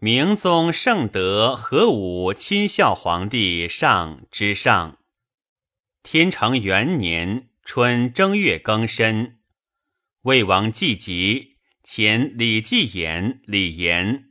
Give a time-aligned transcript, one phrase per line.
[0.00, 4.98] 明宗圣德和武亲孝皇帝上之上。
[6.04, 9.40] 天成元年春正月庚申，
[10.22, 14.26] 魏王季吉遣李继言、李严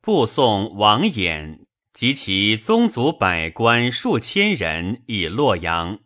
[0.00, 5.98] 步送王衍及其宗族百官数千人以洛阳。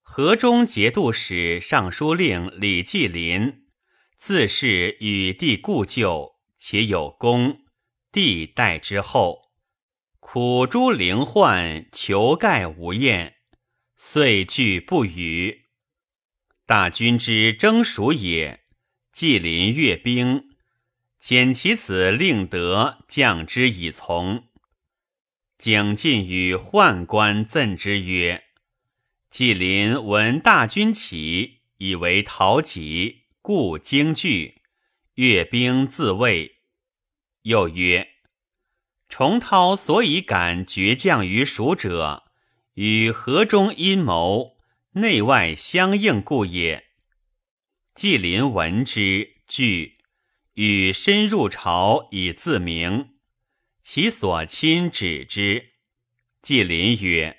[0.00, 3.66] 河中节度使、尚书令李继林
[4.16, 7.58] 自是与帝故旧，且有功。
[8.12, 9.52] 帝代之后，
[10.18, 13.36] 苦诸灵患，求盖无厌，
[13.96, 15.66] 遂惧不语。
[16.66, 18.64] 大军之征蜀也，
[19.12, 20.56] 既临阅兵，
[21.20, 24.48] 遣其子令德将之以从。
[25.56, 28.42] 景进与宦官赠之曰
[29.30, 34.62] ：“季林闻大军起，以为逃己，故惊惧，
[35.14, 36.56] 阅兵自卫。”
[37.42, 38.08] 又曰
[39.08, 42.24] ：“崇涛所以敢绝将于蜀者，
[42.74, 44.58] 与河中阴谋，
[44.92, 46.84] 内外相应故也。”
[47.94, 49.98] 季林闻之，惧，
[50.54, 53.14] 欲深入朝以自明。
[53.82, 55.70] 其所亲止之。
[56.42, 57.38] 季林曰：“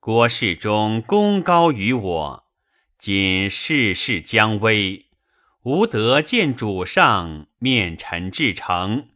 [0.00, 2.44] 郭氏中功高于我，
[2.96, 5.06] 今世事将危，
[5.62, 9.10] 吾得见主上，面陈至诚。”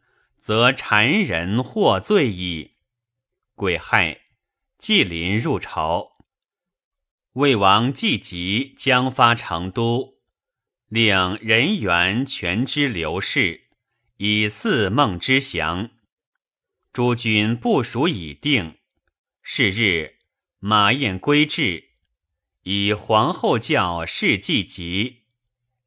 [0.49, 2.71] 则谗人获罪矣。
[3.53, 4.21] 癸亥，
[4.79, 6.17] 季林入朝。
[7.33, 10.15] 魏王季吉将发成都，
[10.87, 13.67] 令人员全之刘氏，
[14.17, 15.91] 以嗣孟之祥。
[16.91, 18.79] 诸君部署已定。
[19.43, 20.15] 是日，
[20.57, 21.91] 马燕归至，
[22.63, 25.25] 以皇后教示季吉。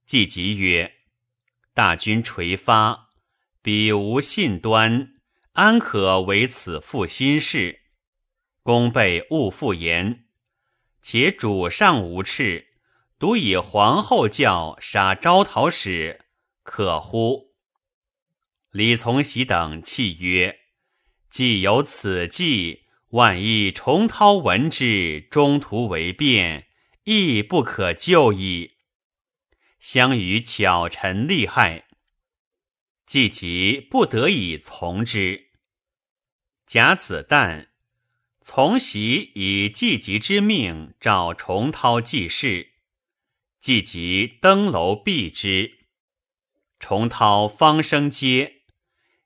[0.06, 0.98] 季吉曰
[1.74, 3.01] ：“大军垂发。”
[3.64, 5.12] 彼无信端，
[5.52, 7.82] 安可为此负心事？
[8.64, 10.24] 公备勿复言。
[11.00, 12.64] 且主上无敕，
[13.20, 16.22] 独以皇后教杀招讨使，
[16.64, 17.52] 可乎？
[18.72, 20.58] 李从喜等泣曰
[21.30, 26.66] ：“既有此计，万一重涛闻之，中途为变，
[27.04, 28.78] 亦不可救矣。
[29.78, 31.84] 相与巧臣利害。”
[33.12, 35.50] 季吉不得已从之。
[36.64, 37.66] 甲子旦，
[38.40, 42.72] 从喜以季吉之命召重涛祭事。
[43.60, 45.80] 季吉登楼避之。
[46.80, 48.62] 重涛方生阶，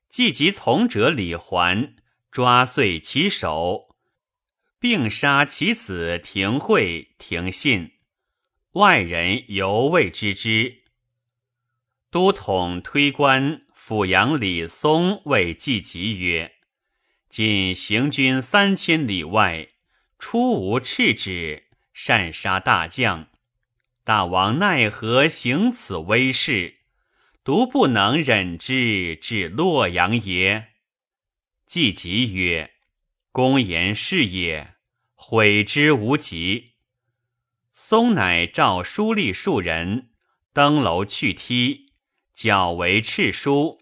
[0.09, 1.95] 季吉从者李环
[2.29, 3.95] 抓碎其手，
[4.79, 7.93] 并杀其子廷惠、廷信。
[8.71, 10.83] 外人犹未知之。
[12.11, 13.63] 都统推官。
[13.87, 16.55] 阜阳李松谓季吉曰
[17.29, 19.69] ：“今行军三千里外，
[20.19, 23.29] 出无赤旨，擅杀大将。
[24.03, 26.79] 大王奈何行此威势？
[27.45, 30.73] 独不能忍之至洛阳也？”
[31.65, 32.71] 季吉曰
[33.31, 34.75] ：“公言是也，
[35.13, 36.73] 悔之无及。”
[37.73, 40.09] 松乃召书吏数人
[40.51, 41.86] 登楼去梯。
[42.39, 43.81] 较为敕书，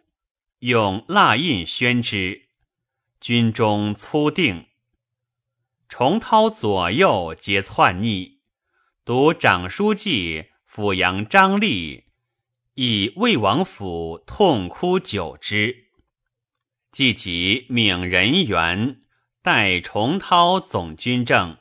[0.60, 2.44] 用蜡印宣之。
[3.20, 4.68] 军中粗定。
[5.90, 8.40] 重涛左右皆篡逆，
[9.04, 12.06] 独长书记阜阳张立
[12.76, 15.90] 以魏王府痛哭久之。
[16.94, 19.02] 即即命人员
[19.42, 21.58] 代重涛总军政。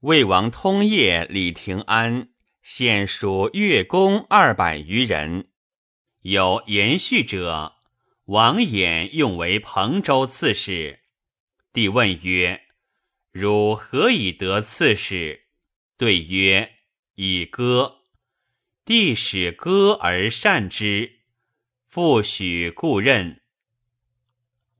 [0.00, 2.30] 魏王通业李廷安
[2.64, 5.47] 献属月公二百余人。
[6.30, 7.76] 有延续者，
[8.26, 11.00] 王衍用为彭州刺史。
[11.72, 12.64] 帝问曰
[13.32, 15.46] ：“汝何以得刺史？”
[15.96, 16.70] 对曰
[17.16, 18.00] ：“以歌。”
[18.84, 21.20] 帝使歌而善之，
[21.86, 23.40] 复许故任。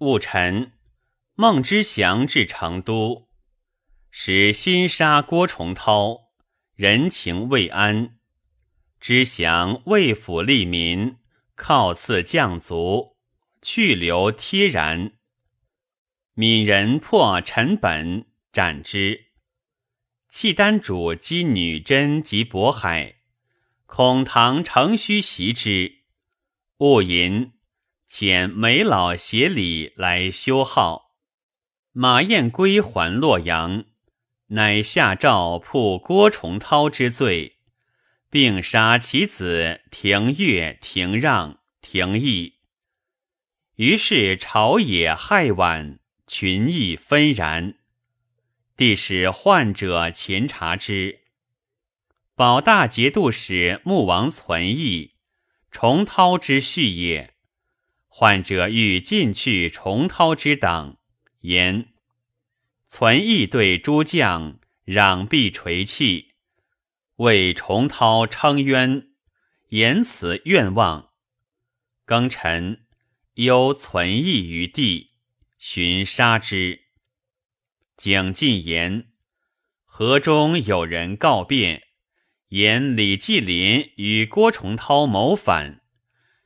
[0.01, 0.73] 戊辰，
[1.35, 3.31] 孟之祥至成都，
[4.11, 6.29] 使新杀郭崇韬，
[6.75, 8.19] 人情未安。
[9.01, 11.17] 之祥为府利民。
[11.59, 13.17] 靠刺降卒，
[13.61, 15.11] 去留贴然。
[16.35, 19.27] 闽人破陈本，斩之。
[20.31, 23.17] 契丹主击女真及渤海，
[23.87, 26.05] 恐唐乘虚袭之，
[26.79, 27.51] 勿淫，
[28.09, 31.17] 遣梅老协礼来修号。
[31.91, 33.85] 马彦归还洛阳，
[34.47, 37.58] 乃下诏铺郭崇韬之罪。
[38.31, 42.55] 并杀其子廷岳、廷让、廷义。
[43.77, 47.75] 于是朝野骇晚，群议纷然。
[48.77, 51.21] 帝使患者前察之。
[52.35, 55.15] 保大节度使穆王存义，
[55.71, 57.35] 重涛之婿也。
[58.07, 60.99] 患者欲进去重涛之党，
[61.41, 61.89] 言
[62.89, 66.28] 存义对诸将攘臂垂泣，
[67.19, 69.09] 为重涛称冤，
[69.71, 71.11] 言此愿望。
[72.07, 72.87] 庚辰，
[73.35, 75.15] 忧存义于地，
[75.59, 76.83] 寻杀之。
[77.97, 79.09] 景进言，
[79.85, 81.89] 河中有人告变。
[82.51, 85.83] 言李继林与郭崇韬谋反，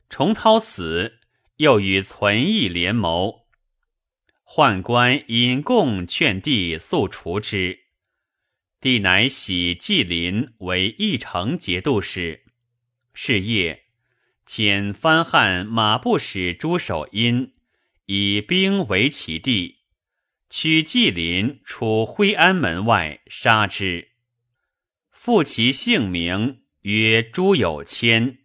[0.09, 1.19] 崇涛死，
[1.57, 3.45] 又与存义联谋。
[4.43, 7.82] 宦官引共劝帝速除之，
[8.83, 12.43] 帝乃喜纪林为义城节度使。
[13.13, 13.85] 是夜，
[14.45, 17.53] 遣藩汉马步使朱守殷
[18.07, 19.83] 以兵围其地，
[20.49, 24.09] 取纪林出徽安门外，杀之。
[25.09, 28.39] 复其姓名曰朱有谦，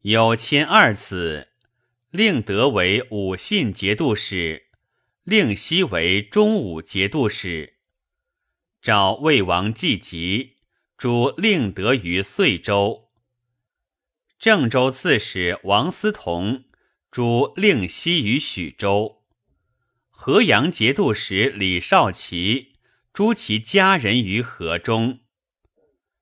[0.00, 1.50] 有谦二子，
[2.10, 4.70] 令德为武信节度使，
[5.22, 7.75] 令西为中武节度使。
[8.86, 10.58] 召魏王季吉，
[10.96, 13.08] 诸令德于遂州。
[14.38, 16.62] 郑州刺史王思同，
[17.10, 19.24] 诸令西于许州。
[20.08, 22.76] 河阳节度使李少奇，
[23.12, 25.18] 诸其家人于河中。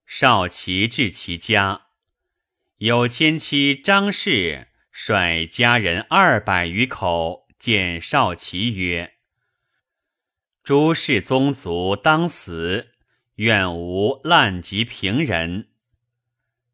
[0.06, 1.88] 少奇至其家，
[2.78, 9.13] 有千妻张氏率家人二百余口见少奇曰
[10.64, 12.88] ：“诸氏宗族当死，
[13.34, 15.68] 愿无滥及平人。”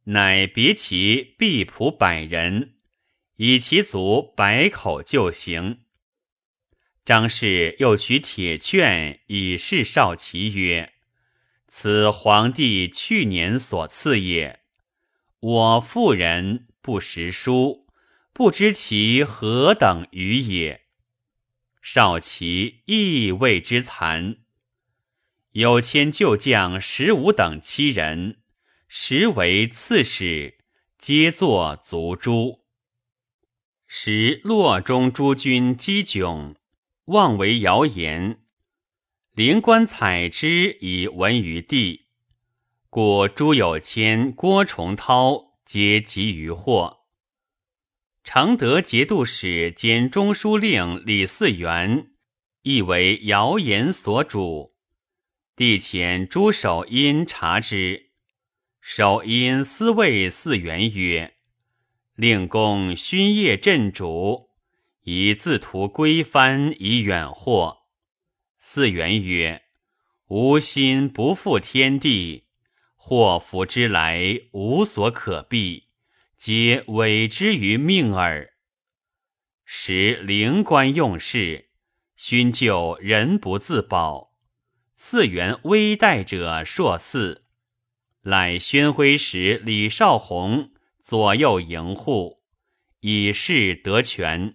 [0.07, 2.77] 乃别其婢仆百人，
[3.35, 5.81] 以其族百口就行。
[7.05, 10.93] 张氏又取铁券以示少奇曰。
[11.67, 14.61] 此皇帝去年所赐也。
[15.41, 17.89] 我妇人不识书，
[18.33, 20.87] 不知其何等语也。
[21.81, 24.37] 少其亦谓之残。
[25.53, 28.41] 有迁旧将十五等七人，
[28.87, 30.59] 实为刺史，
[30.99, 32.61] 皆作族诛。
[33.87, 36.55] 时洛中诸军击窘，
[37.07, 38.43] 妄为谣言。
[39.33, 42.07] 灵官采之以闻于地，
[42.89, 47.00] 故朱有谦、郭崇韬皆集于祸。
[48.33, 52.13] 承德节度使兼中书令李嗣源
[52.63, 54.77] 亦为谣言所主。
[55.57, 58.13] 帝遣朱守殷察之，
[58.81, 61.35] 守殷私谓嗣源曰
[62.15, 64.51] ：“令公勋业镇主，
[65.03, 67.79] 以自图归藩以远祸。”
[68.59, 69.61] 四元曰
[70.31, 72.45] ：“吾心不负天地，
[72.95, 75.89] 祸福之来无所可避，
[76.41, 78.55] 皆委之于命耳。
[79.67, 81.69] 时灵官用事，
[82.17, 84.33] 勋就人不自保。
[84.97, 87.45] 四元微待者硕四，
[88.23, 90.73] 乃宣徽使李少红
[91.03, 92.43] 左右营护，
[93.01, 94.55] 以示得权。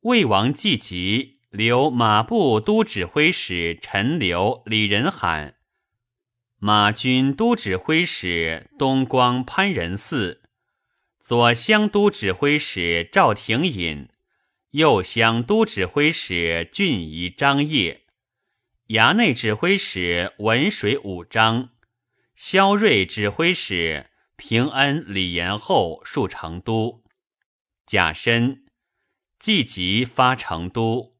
[0.00, 5.56] 魏王既急。”留马步都指挥使陈留、李仁罕，
[6.62, 10.40] 马军都指挥使东光潘仁嗣，
[11.18, 14.10] 左乡都指挥使赵廷隐，
[14.72, 18.02] 右乡都指挥使俊仪张掖，
[18.88, 21.70] 衙内指挥使文水武章，
[22.36, 27.02] 萧睿指挥使平恩李延后戍成都，
[27.86, 28.66] 贾深。
[29.38, 31.16] 即即发成都。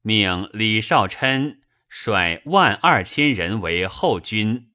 [0.00, 4.71] 命李少琛率万二千人为后军，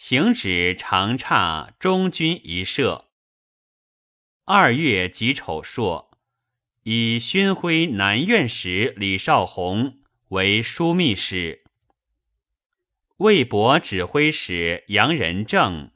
[0.00, 3.08] 行止长岔中军一社。
[4.44, 6.16] 二月己丑朔，
[6.84, 11.64] 以宣徽南院使李少红为枢密使。
[13.16, 15.90] 魏博指挥使杨仁正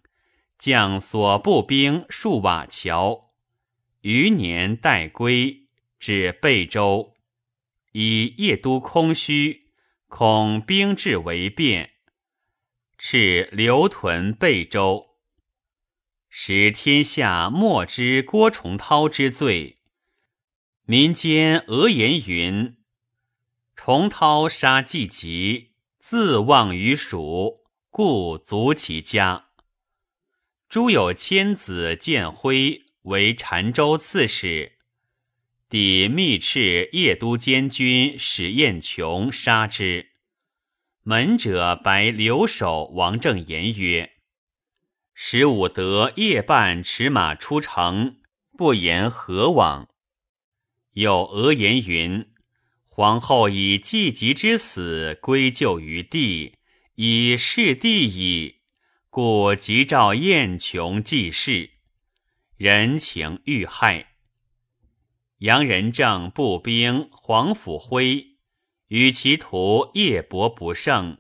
[0.59, 3.31] 将所部兵数瓦桥，
[4.01, 5.69] 余年待归，
[6.01, 7.15] 至贝州。
[7.93, 9.69] 以夜都空虚，
[10.09, 11.92] 恐兵至为变，
[13.05, 15.17] 敕留屯贝州，
[16.29, 19.79] 使天下莫知郭崇韬之罪。
[20.85, 22.77] 民间讹言云：
[23.75, 29.47] 崇韬杀季吉，自望于蜀，故族其家。
[30.69, 34.79] 朱有谦子建辉为澶州刺史。
[35.69, 40.12] 抵密敕邺都监军史彦琼杀之。
[41.05, 44.13] 门者白留守王正言曰
[45.15, 48.19] ：“十五得夜半驰马出城，
[48.57, 49.89] 不言何往。”
[50.95, 52.33] 有讹言云
[52.87, 56.59] ：“皇后以季疾之死归咎于帝，
[56.95, 58.61] 以弑帝矣，
[59.11, 61.71] 故急召燕琼济事。”
[62.57, 64.15] 人情遇害。
[65.39, 68.32] 杨仁正步兵黄甫辉
[68.93, 71.17] 与其徒夜搏不胜，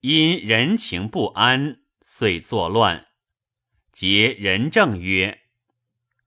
[0.00, 3.08] 因人情不安，遂作乱。
[3.92, 5.40] 结仁正曰：“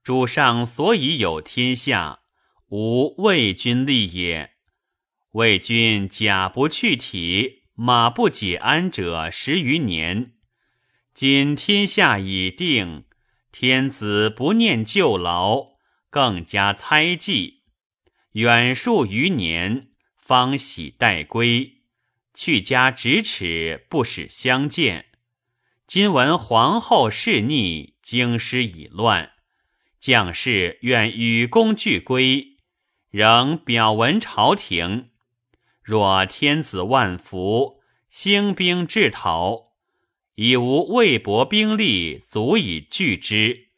[0.04, 2.20] 主上所以有天下，
[2.68, 4.52] 无魏君立也。
[5.32, 10.34] 魏君甲不去体，马不解鞍者十余年，
[11.12, 13.04] 今天下已定。”
[13.50, 15.70] 天子不念旧劳，
[16.08, 17.64] 更加猜忌，
[18.32, 19.87] 远数余年，
[20.28, 21.78] 方喜待归。
[22.34, 25.06] 去家咫尺，不使相见。
[25.86, 29.30] 今闻皇后事逆，京师已乱，
[29.98, 32.58] 将士愿与公俱归，
[33.08, 35.08] 仍表文朝廷。
[35.82, 37.80] 若天子万福，
[38.10, 39.72] 兴兵制讨。
[40.34, 43.68] 已无魏博兵力足以拒之，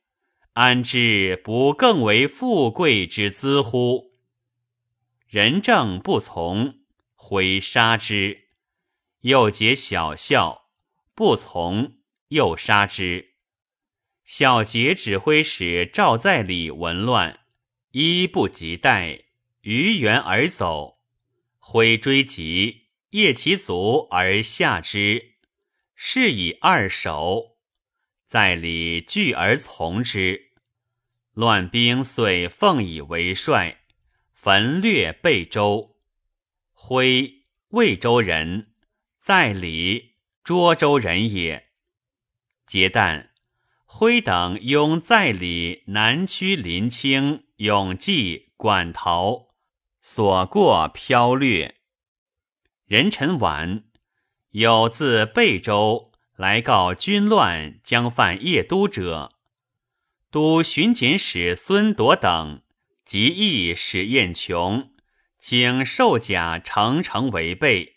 [0.54, 4.09] 安知不更为富贵之资乎？
[5.30, 6.80] 仁政不从，
[7.14, 8.46] 挥杀之；
[9.20, 10.62] 又结小校，
[11.14, 11.99] 不从，
[12.30, 13.34] 又杀之。
[14.25, 17.38] 小节指挥使赵在礼闻乱，
[17.92, 19.26] 一不及待，
[19.60, 20.99] 于原而走。
[21.60, 25.37] 挥追及，腋其足而下之。
[25.94, 27.56] 是以二守，
[28.26, 30.50] 在礼拒而从之。
[31.34, 33.79] 乱兵遂奉以为帅，
[34.42, 35.99] 焚掠贝州。
[36.73, 38.73] 徽魏州人，
[39.20, 41.68] 在里涿州人也。
[42.66, 43.28] 节旦，
[43.85, 49.49] 徽等拥在里南区临清、永济、馆陶，
[50.00, 51.82] 所过飘掠。
[52.87, 53.85] 人臣晚。
[54.52, 59.35] 有自贝州来告军乱将犯邺都者，
[60.30, 62.62] 都巡检使孙铎等
[63.10, 64.92] 即意使燕琼，
[65.36, 67.96] 请授甲乘城为备。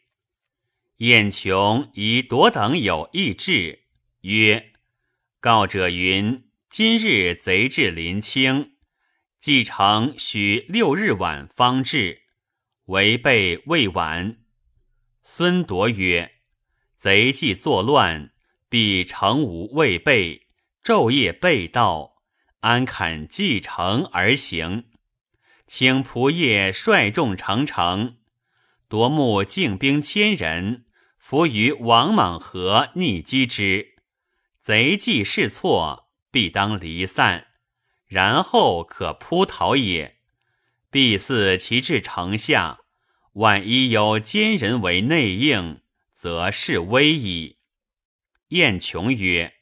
[0.97, 3.83] 燕琼以夺等有意志，
[4.21, 4.73] 曰
[5.39, 8.71] ：“告者云，今日贼至临清，
[9.39, 12.23] 继承许六日晚方至，
[12.85, 14.37] 为备未晚。”
[15.21, 16.31] 孙铎曰。
[16.97, 18.31] 贼既作乱，
[18.67, 20.47] 必城无未备，
[20.83, 22.15] 昼夜被盗，
[22.61, 24.85] 安肯继承而行？
[25.75, 28.17] 请仆射率众成城，
[28.87, 30.85] 夺目进兵千人，
[31.17, 33.95] 伏于王莽河逆击之。
[34.59, 37.47] 贼既试错，必当离散，
[38.05, 40.19] 然后可扑逃也。
[40.91, 42.81] 必似其至城下，
[43.31, 45.81] 万一有奸人为内应。
[46.13, 47.57] 则是危矣。
[48.49, 49.55] 晏琼曰：“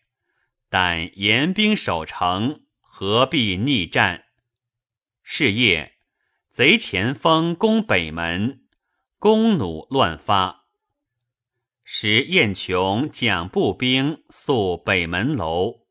[0.68, 4.26] 但严兵守城，何必逆战？”
[5.24, 5.91] 是夜，
[6.62, 8.68] 贼前锋攻北门，
[9.18, 10.68] 弓弩乱发。
[11.84, 15.88] 时燕琼将步兵宿北门楼，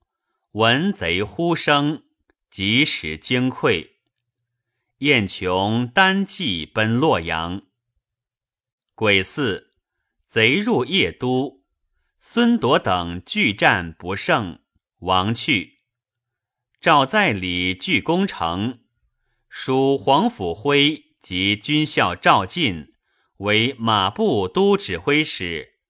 [0.53, 2.05] 闻贼呼声，
[2.53, 3.95] 及时惊溃。
[4.99, 7.63] 燕琼单骑奔洛阳。
[8.95, 9.67] 癸巳。
[10.29, 11.65] 贼入邺都，
[12.21, 14.61] 孙铎等拒战不胜，
[15.01, 15.81] 亡去。
[16.81, 18.80] 赵在礼拒攻城，
[19.51, 22.95] 属黄甫辉及军校赵进
[23.39, 25.81] 为马步都指挥使，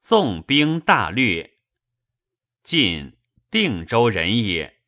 [0.00, 1.58] 纵兵大掠。
[2.64, 3.18] 晋
[3.50, 4.78] 定州人也。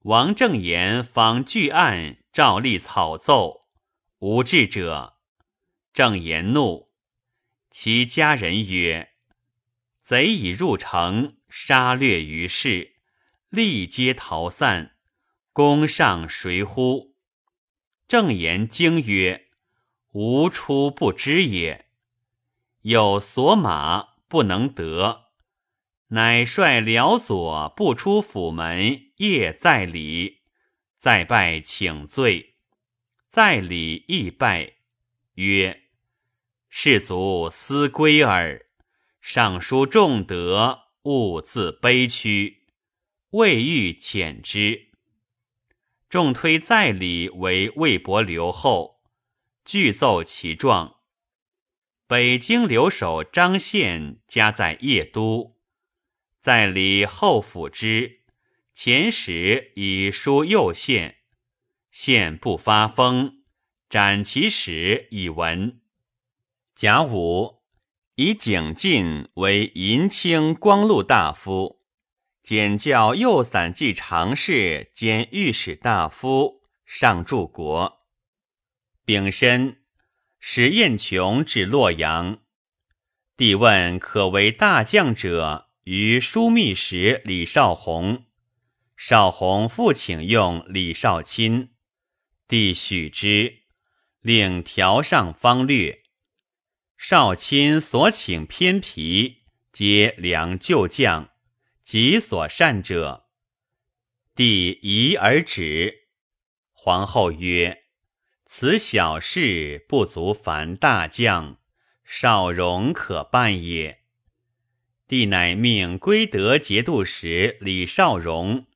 [0.00, 3.68] 王正言访据案，照例草奏，
[4.20, 5.18] 无志者。
[5.92, 6.90] 正言怒。
[7.70, 9.10] 其家人曰
[10.02, 12.96] ：“贼已入城，杀掠于市，
[13.50, 14.96] 立皆逃散，
[15.52, 17.14] 攻上谁乎？”
[18.08, 19.46] 正言惊曰
[20.12, 21.86] ：“吾出不知也。”
[22.82, 25.26] 有所马不能得，
[26.08, 30.40] 乃率辽左不出府门，夜在里，
[30.98, 32.54] 再拜请罪，
[33.28, 34.74] 在礼亦拜，
[35.34, 35.82] 曰。
[36.68, 38.66] 士卒思归耳，
[39.20, 42.62] 尚书重德，勿自卑屈，
[43.30, 44.89] 未欲遣之。
[46.10, 49.00] 重推在礼为魏博留后，
[49.64, 50.96] 具奏其状。
[52.08, 55.56] 北京留守张宪家在邺都，
[56.40, 58.22] 在礼后辅之，
[58.74, 61.18] 前时以书右县，
[61.92, 63.44] 县不发封，
[63.88, 65.80] 斩其使以闻。
[66.74, 67.62] 甲午，
[68.16, 71.79] 以景进为银青光禄大夫，
[72.50, 78.00] 简教右散记常侍兼御史大夫，上柱国。
[79.04, 79.84] 丙申。
[80.40, 82.40] 使燕琼至洛阳，
[83.36, 88.24] 帝问可为大将者，于枢密使李少弘。
[88.96, 91.70] 少弘复请用李少钦，
[92.48, 93.58] 帝许之，
[94.22, 96.02] 令条上方略。
[96.98, 101.30] 少钦所请偏皮，皆良旧将，
[101.90, 103.26] 己所善者。
[104.36, 106.06] 帝疑而止。
[106.72, 107.82] 皇后曰。
[108.46, 111.58] 此小事不足烦大将，
[112.04, 114.04] 少容可办也。
[115.08, 118.66] 帝乃命归德节度使李少荣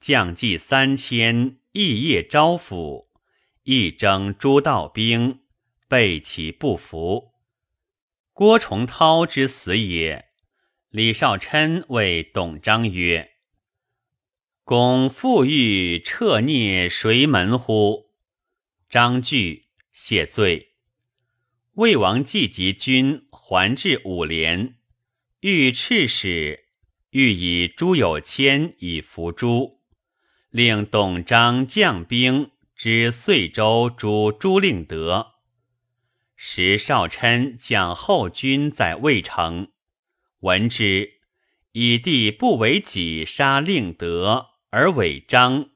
[0.00, 3.08] 将计三千，翌夜招抚，
[3.64, 5.40] 一征诸道兵，
[5.88, 7.34] 备其不服。
[8.32, 10.31] 郭崇韬之死也。
[10.92, 13.30] 李少琛谓董璋曰
[14.62, 18.10] ：“公复欲彻聂谁门乎？”
[18.90, 20.74] 张惧，谢罪。
[21.76, 24.76] 魏王既集军还至五连，
[25.40, 26.66] 欲赤使，
[27.08, 29.80] 欲以朱有谦以服诸，
[30.50, 35.36] 令董璋将兵之遂州诸朱令德。
[36.36, 39.72] 时少琛将后军在魏城，
[40.42, 41.20] 闻之，
[41.70, 45.70] 以帝不为己杀令德而委张，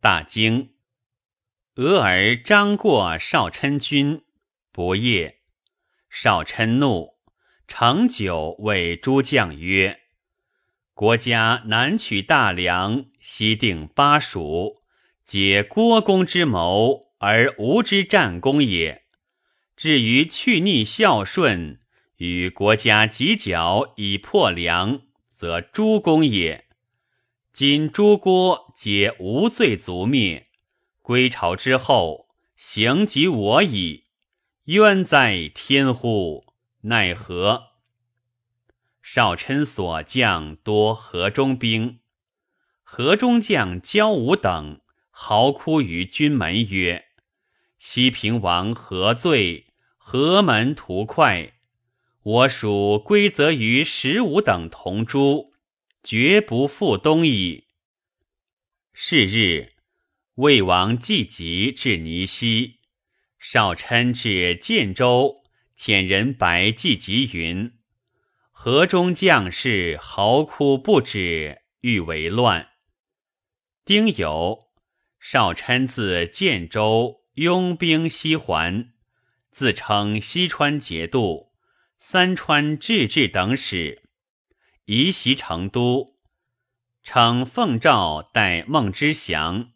[0.00, 0.70] 大惊。
[1.76, 4.24] 俄而张过少琛军，
[4.72, 5.42] 不夜。
[6.10, 7.14] 少琛怒，
[7.68, 10.00] 成酒谓诸将曰
[10.94, 14.82] ：“国家南取大梁，西定巴蜀，
[15.24, 19.04] 皆郭公之谋，而吾之战功也。
[19.76, 21.78] 至于去逆孝顺，
[22.18, 25.02] 与国家犄角以破梁，
[25.32, 26.66] 则诸公也。
[27.52, 30.44] 今诸郭皆无罪族灭。”
[31.00, 34.04] 归朝之后，行及我矣，
[34.64, 36.44] 冤哉天乎！
[36.82, 37.68] 奈何？
[39.00, 42.00] 少琛所将多河中兵，
[42.82, 47.06] 河中将焦武等嚎哭于军门曰
[47.80, 49.72] ：“西平王何罪？
[49.96, 51.54] 何门屠快？
[52.22, 55.52] 我属归则于十五等同诛，
[56.02, 57.68] 绝不复东矣。”
[58.92, 59.74] 是日。
[60.34, 62.78] 魏王季疾至泥溪，
[63.40, 65.42] 少琛至建州，
[65.76, 67.72] 遣人白季疾云
[68.52, 72.68] ：“河中将士嚎哭不止，欲为乱。”
[73.84, 74.68] 丁酉，
[75.18, 78.92] 少琛自建州拥兵西还，
[79.50, 81.47] 自称西川节度、
[82.00, 84.02] 三川治治等使，
[84.84, 86.16] 移袭成都，
[87.02, 89.72] 称奉诏代孟知祥。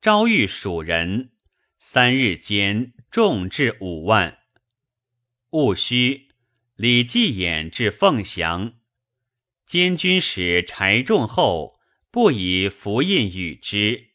[0.00, 1.32] 招遇蜀人，
[1.78, 4.38] 三日间众至五万。
[5.50, 6.28] 戊戌，
[6.76, 8.74] 李继衍至凤翔，
[9.66, 14.10] 监军使柴仲后不以符印与之，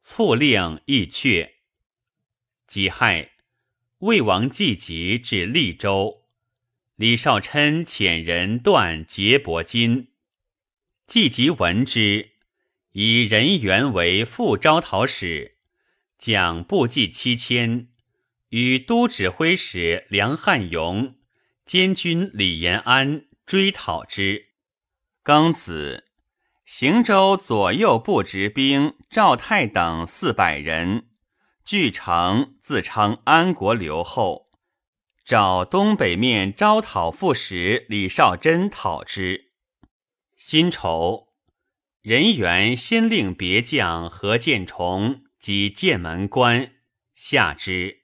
[0.00, 1.50] 卒令亦阙。
[2.66, 3.32] 己亥，
[3.98, 6.25] 魏王季疾至利州，
[6.96, 10.08] 李少琛遣人断结帛金，
[11.06, 12.30] 季疾闻之。
[12.92, 15.58] 以人员为副招讨使，
[16.18, 17.88] 将部骑七千，
[18.48, 21.16] 与都指挥使梁汉荣、
[21.66, 24.46] 监军李延安追讨之。
[25.22, 26.04] 庚子，
[26.64, 31.08] 行州左右部直兵赵泰等四百人，
[31.62, 34.45] 据城自称安国留后，
[35.26, 39.50] 找东北面招讨副使李少贞讨之。
[40.36, 41.34] 辛丑。
[42.00, 46.74] 人员先令别将何建崇及剑门关
[47.12, 48.02] 下之。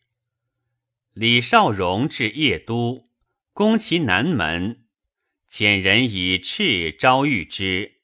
[1.12, 3.08] 李少荣至邺都，
[3.52, 4.86] 攻其南门，
[5.48, 8.00] 遣人以赤招遇之。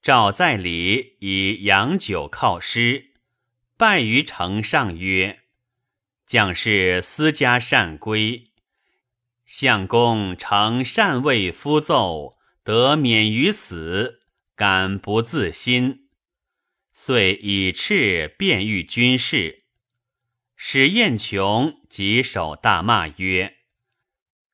[0.00, 3.14] 赵在礼以洋酒犒师，
[3.76, 5.40] 拜于城上曰
[6.26, 8.50] ：“将士私家善归，
[9.44, 14.20] 相公承禅位夫奏，得免于死。”
[14.56, 16.08] 敢不自新？
[16.90, 19.64] 遂以敕便谕军士。
[20.56, 23.58] 使彦琼即手大骂曰：“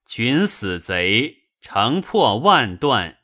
[0.05, 3.19] 群死贼，城破万段。”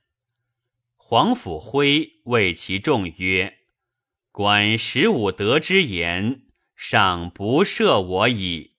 [0.95, 3.59] 黄甫辉谓其众曰
[4.31, 6.43] ：“管十五德之言，
[6.81, 8.77] 尚不赦我矣。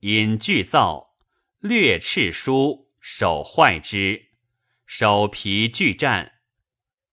[0.00, 1.16] 因具造，
[1.60, 4.28] 略赤书，手坏之，
[4.84, 6.40] 手皮俱战。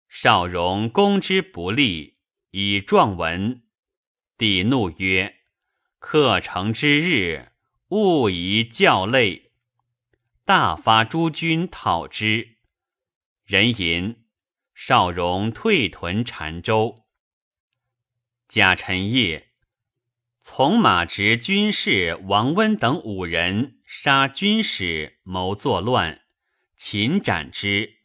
[0.09, 2.17] 少荣攻之不利，
[2.51, 3.63] 以状文。
[4.37, 5.37] 帝怒曰。”
[5.99, 7.51] 克成之日，
[7.89, 9.53] 勿宜教类。
[10.43, 12.57] 大发诸军讨之。
[13.45, 14.25] 人吟，
[14.73, 17.05] 少荣退屯澶州。
[18.47, 19.48] 甲辰夜，
[20.41, 26.21] 从马直军士王温等五人杀军使，谋作乱，
[26.75, 27.97] 擒斩之。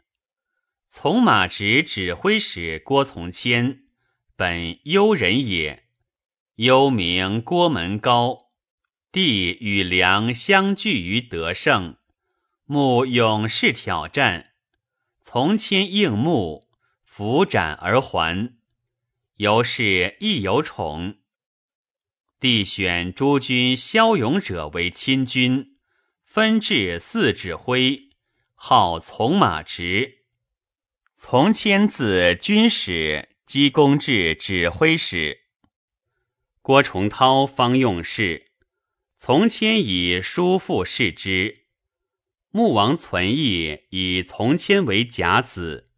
[0.91, 3.85] 从马直指挥使郭从谦，
[4.37, 5.85] 本幽人也。
[6.57, 8.51] 幽名郭门高，
[9.11, 11.97] 帝与梁相聚于德胜，
[12.65, 14.53] 慕勇士挑战，
[15.23, 16.69] 从谦应募，
[17.03, 18.57] 伏斩而还。
[19.37, 21.17] 由是亦有宠。
[22.45, 25.79] 帝选诸军骁勇者为亲军，
[26.27, 28.11] 分至四指挥，
[28.55, 30.27] 号从马直。
[31.17, 35.45] 从谦自军使，积功至指挥使。
[36.61, 38.51] 郭崇韬方用事，
[39.17, 41.65] 从谦以叔父视之。
[42.51, 45.89] 穆王存义以从谦为甲子，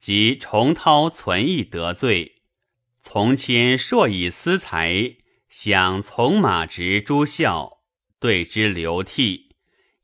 [0.00, 2.42] 及崇韬存义得罪，
[3.00, 5.18] 从谦硕以私财，
[5.54, 7.82] 想从马直诸孝，
[8.18, 9.54] 对之流涕，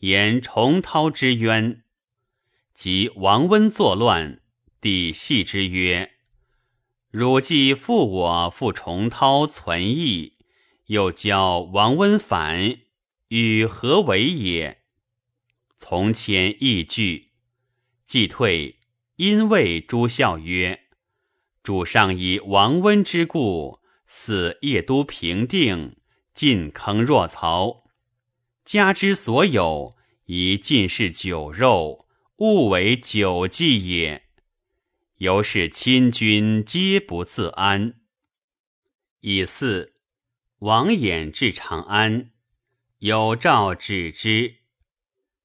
[0.01, 1.85] 言崇涛之冤。
[2.75, 4.43] 及王温作乱，
[4.79, 6.17] 帝戏之曰。
[7.11, 10.35] 汝既负我父重涛存义，
[10.89, 12.81] 又教王温反，
[13.29, 14.83] 与何为也？
[15.79, 17.31] 从前亦惧，
[18.05, 18.81] 既退，
[19.17, 20.83] 因谓诸孝曰
[21.65, 25.97] ：“主上以王温之故，似夜都平定，
[26.35, 27.85] 进坑若曹，
[28.65, 29.95] 家之所有，
[30.25, 34.25] 以尽是酒肉，勿为酒祭也。”
[35.19, 38.01] 由是亲军皆不自安。
[39.21, 39.95] 以四
[40.61, 42.31] 王衍至长安，
[42.99, 44.59] 有诏止之。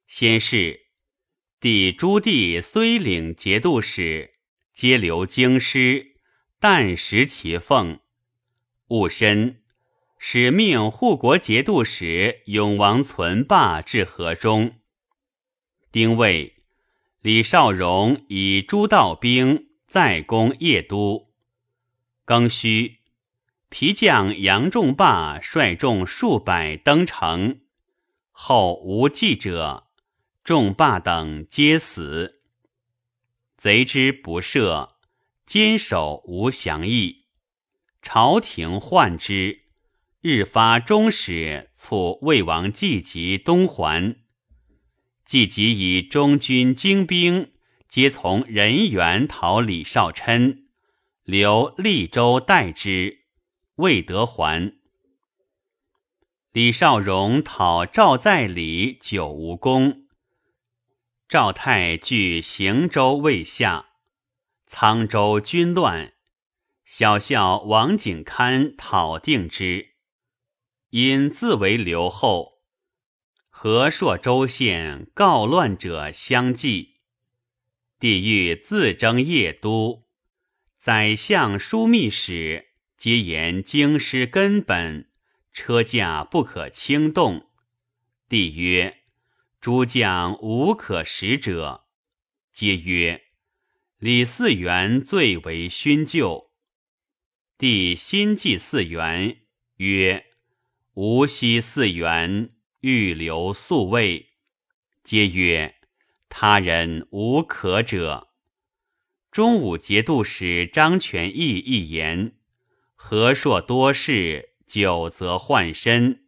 [0.05, 0.87] 先是，
[1.59, 4.33] 帝朱棣虽领节度使，
[4.75, 6.17] 皆留京师，
[6.59, 7.99] 但食其奉。
[8.93, 9.63] 戊申，
[10.19, 14.75] 使命护国节度使永王存霸至河中。
[15.91, 16.53] 丁未。
[17.19, 21.33] 李少荣以诸道兵再攻邺都。
[22.23, 22.99] 庚戌，
[23.69, 27.61] 皮将杨仲霸率众数百登城，
[28.29, 29.87] 后无计者，
[30.43, 32.43] 仲霸等皆死。
[33.57, 34.91] 贼之不赦，
[35.47, 37.22] 坚守无降意。
[38.03, 39.61] 朝廷患之，
[40.19, 44.17] 日发中使促魏王季及东还。
[45.25, 47.53] 季即以中军精兵，
[47.87, 50.67] 皆从仁元讨李少琛，
[51.23, 53.21] 留利州待之，
[53.75, 54.73] 未得还。
[56.51, 60.07] 李少荣讨赵在礼，久无功。
[61.29, 63.87] 赵太据行州未下，
[64.69, 66.12] 沧州军乱，
[66.85, 69.93] 小校王景堪讨定之，
[70.89, 72.61] 因自为留后。
[73.49, 76.97] 和朔州县告乱者相继，
[77.99, 80.05] 帝欲自征邺都，
[80.77, 85.09] 宰相枢密使皆言京师根本，
[85.53, 87.49] 车驾不可轻动。
[88.27, 89.03] 帝曰
[89.61, 91.85] ：“诸将无可使者。”
[92.51, 93.23] 皆曰
[93.99, 96.51] ：“李嗣源最为勋旧。”
[97.63, 99.37] 帝心祭嗣源，
[99.77, 100.25] 曰
[100.95, 102.49] ：“吾惜嗣源。”
[102.81, 104.31] 欲留宿卫，
[105.01, 105.75] 皆曰
[106.27, 108.27] ：“他人无可者。”
[109.31, 112.35] 中武节度使张全义一言
[112.95, 116.25] ：“和硕多事，久则患身。”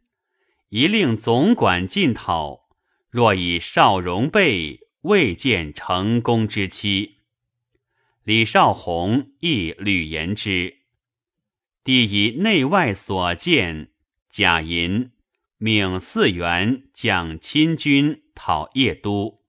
[0.72, 2.70] 一令总管进讨，
[3.10, 7.18] 若以少荣备，未见成功之期。
[8.24, 10.85] 李少红亦屡言之。
[11.86, 13.92] 帝以内外所见，
[14.28, 15.12] 假银。
[15.58, 19.44] 命四元将亲军讨邺都，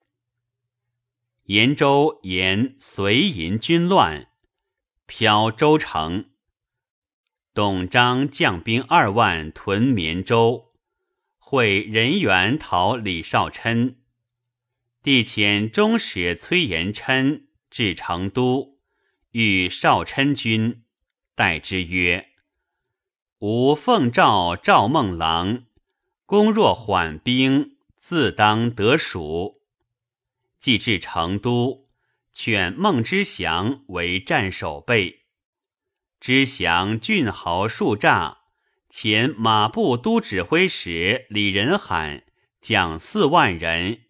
[1.44, 4.28] 延州沿随银军乱，
[5.06, 6.26] 飘州城。
[7.54, 10.74] 董璋将兵二万屯绵州，
[11.38, 13.96] 会人员讨李少琛。
[15.02, 18.78] 帝遣中使崔延琛至成都，
[19.30, 20.84] 遇少琛军，
[21.36, 22.30] 待之曰
[23.40, 25.64] ：“吾奉诏赵孟郎，
[26.24, 29.60] 公若缓兵，自当得蜀。”
[30.58, 31.86] 既至成都，
[32.32, 35.26] 劝孟之祥为战守备。
[36.18, 38.38] 知祥郡豪数诈，
[38.88, 42.24] 前马步都指挥使李仁罕
[42.62, 44.00] 将四万人，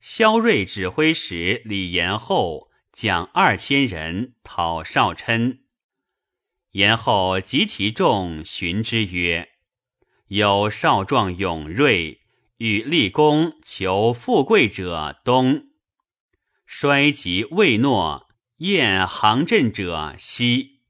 [0.00, 5.63] 萧睿指挥使李延厚将二千人讨少琛。
[6.74, 9.50] 延厚及其众寻之曰
[10.26, 12.22] ：“有少壮勇锐，
[12.56, 15.68] 欲立功求富贵者东，
[16.66, 20.80] 衰及未诺，厌行阵者西。”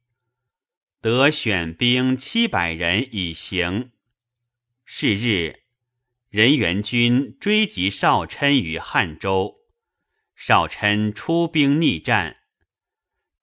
[1.01, 3.91] 得选兵七百人以行。
[4.85, 5.59] 是日，
[6.29, 9.57] 人元军追击少琛于汉州，
[10.35, 12.37] 少琛出兵逆战。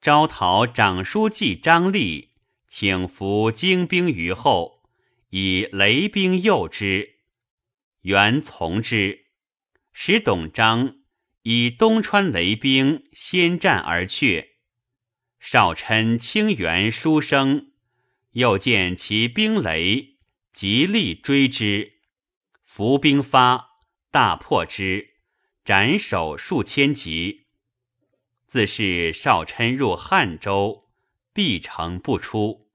[0.01, 2.32] 招讨长书记张立，
[2.75, 4.83] 请伏精兵于后，
[5.29, 7.17] 以雷兵诱之。
[8.01, 9.27] 元从之，
[9.93, 10.97] 使董璋
[11.43, 14.53] 以东川雷兵先战而却。
[15.39, 17.73] 少琛清元书生，
[18.31, 20.17] 又见其兵雷，
[20.51, 22.01] 极力追之，
[22.65, 25.17] 伏兵发，大破之，
[25.63, 27.49] 斩首数千级。
[28.47, 30.89] 自是少琛入汉州，
[31.33, 32.71] 闭城不出。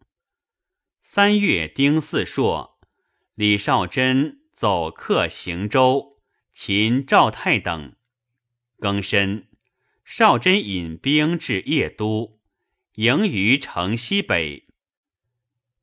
[1.03, 2.79] 三月丁巳朔，
[3.35, 6.19] 李少贞走客行州，
[6.53, 7.95] 擒赵泰等。
[8.79, 9.47] 庚申，
[10.03, 12.39] 少贞引兵至邺都。
[12.95, 14.67] 迎于城西北，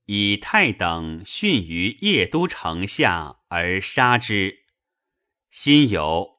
[0.07, 4.65] 以太等逊于邺都城下而杀之。
[5.49, 6.39] 辛酉，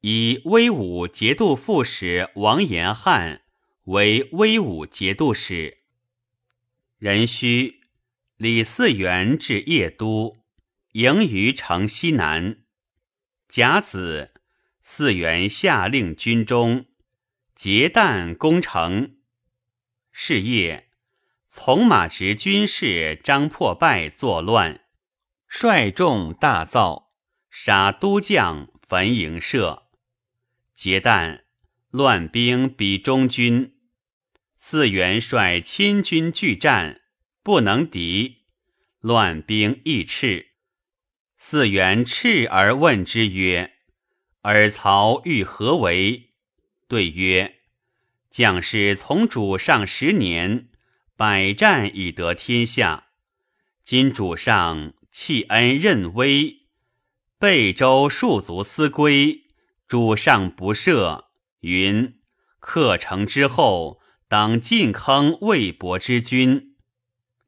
[0.00, 3.43] 以威武节度副使王延翰
[3.84, 5.78] 为威武节度使。
[6.98, 7.82] 壬戌，
[8.38, 10.38] 李嗣源至邺都，
[10.92, 12.62] 迎于城西南。
[13.46, 14.32] 甲子，
[14.82, 16.86] 嗣源下令军中
[17.54, 19.16] 结弹攻城。
[20.10, 20.88] 是夜，
[21.48, 24.80] 从马直军士张破败作乱，
[25.46, 27.12] 率众大造，
[27.50, 29.90] 杀都将，焚营舍。
[30.74, 31.42] 劫旦，
[31.90, 33.73] 乱兵比中军，
[34.66, 37.02] 四元率亲军拒战，
[37.42, 38.44] 不能敌，
[38.98, 40.52] 乱兵亦斥。
[41.36, 43.74] 四元斥而问之曰
[44.40, 46.30] ：“尔曹欲何为？”
[46.88, 47.56] 对曰。
[48.30, 50.70] 将士从主上十年，
[51.14, 53.08] 百战以得天下。
[53.84, 56.62] 今主上弃恩任威，
[57.38, 59.42] 备州戍卒思归，
[59.86, 61.26] 主上不赦。
[61.60, 62.18] 云
[62.58, 66.76] 克城之后，当进坑魏博之军，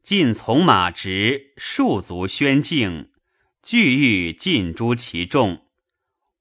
[0.03, 3.11] 尽从马直，戍卒宣敬，
[3.63, 5.67] 俱欲尽诛其众。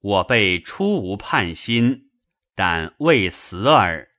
[0.01, 2.11] 我辈初无叛心，
[2.53, 4.09] 但未死耳。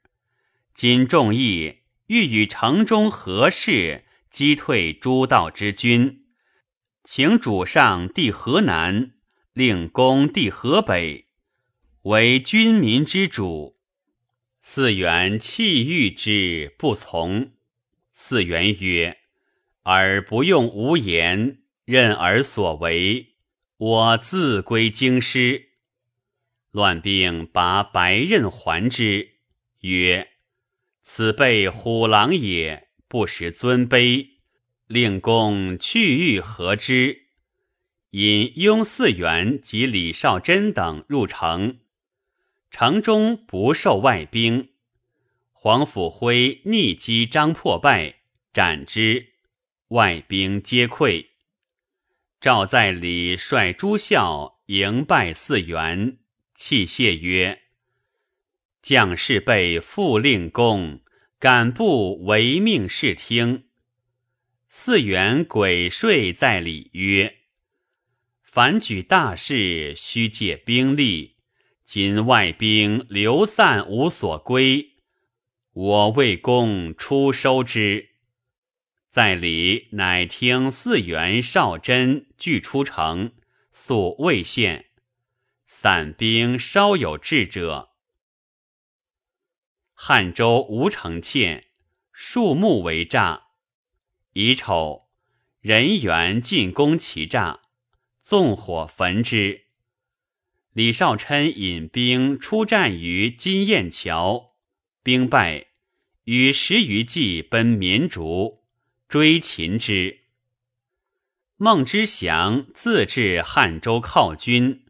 [0.74, 6.24] 今众议欲与城中何事击退诸道之军，
[7.05, 9.12] 请主上帝河南，
[9.52, 11.26] 令公帝河北，
[12.02, 13.75] 为军民之主。
[14.68, 17.52] 四元弃欲之，不从。
[18.12, 19.16] 四元曰
[19.85, 23.37] ：“尔不用无言，任尔所为，
[23.76, 25.68] 我自归京师。”
[26.72, 29.37] 乱兵拔白刃还之，
[29.83, 30.31] 曰。
[31.00, 34.31] 此辈虎狼也，不识尊卑，
[34.88, 37.29] 令公去欲何之？
[38.11, 41.79] 引雍四元及李少贞等入城，
[42.78, 44.68] 城中不受外兵。
[45.54, 48.16] 黄甫辉逆击张破败，
[48.52, 49.32] 斩之，
[49.88, 51.28] 外兵皆溃。
[52.38, 56.18] 赵在礼率诸校迎拜四元，
[56.54, 57.62] 泣谢曰。
[58.82, 61.00] 将士被复令公，
[61.38, 63.64] 敢不违命视听？
[64.68, 67.36] 四元鬼睡在礼曰
[68.44, 71.36] ：“凡举大事，须借兵力。
[71.87, 74.96] 今外兵流散无所归，
[75.72, 78.11] 我为公出收之。”
[79.09, 83.33] 在里乃听四元少真俱出城，
[83.70, 84.87] 宿魏县，
[85.64, 87.92] 散兵稍有志者。
[89.94, 91.62] 汉州吴城堑，
[92.12, 93.42] 树木为栅。
[94.33, 95.09] 乙丑，
[95.61, 97.61] 人员进攻其诈，
[98.25, 99.65] 纵火焚之。
[100.76, 104.56] 李少琛引兵出战于金雁桥，
[105.02, 105.68] 兵败，
[106.24, 108.62] 与十余骑奔绵竹，
[109.08, 110.18] 追擒之。
[111.56, 114.84] 孟知祥自至汉州犒军，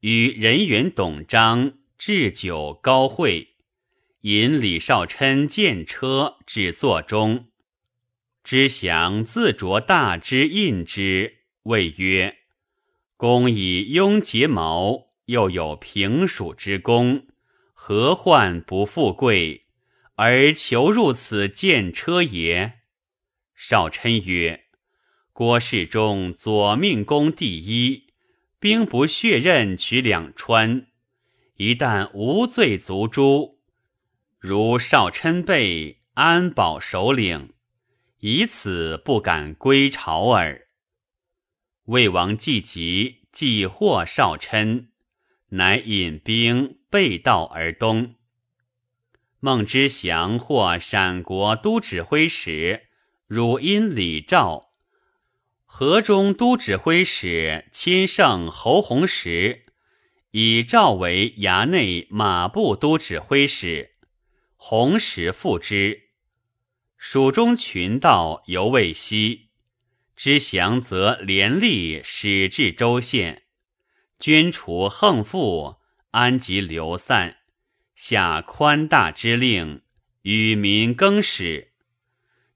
[0.00, 3.50] 与人员董璋置酒高会，
[4.22, 7.46] 引李少琛见车至座中。
[8.42, 12.38] 知祥自着大之印之，谓曰
[13.16, 17.28] ：“公以雍结毛，又有平蜀之功，
[17.72, 19.66] 何患不富贵，
[20.16, 22.80] 而求入此见车也？”
[23.54, 24.64] 少琛曰
[25.32, 28.08] ：“郭氏中左命公第一，
[28.58, 30.88] 兵不血刃取两川，
[31.54, 33.60] 一旦无罪足诛，
[34.38, 37.54] 如少琛辈安保首领？”
[38.18, 40.66] 以此不敢归朝耳。
[41.84, 44.89] 魏王既急，即获少琛，
[45.50, 48.14] 乃引兵背道而东。
[49.38, 52.88] 孟知祥获陕国都指挥使
[53.26, 54.72] 汝阴李肇，
[55.64, 59.64] 河中都指挥使亲胜侯弘时，
[60.32, 63.92] 以赵为衙内马步都指挥使，
[64.56, 66.10] 弘时复之。
[66.98, 69.48] 蜀中群盗犹未息，
[70.14, 73.44] 知祥则连吏使至州县，
[74.20, 75.76] 捐除横赋，
[76.10, 77.38] 安及流散，
[77.94, 79.80] 下宽大之令，
[80.22, 81.72] 与民更始。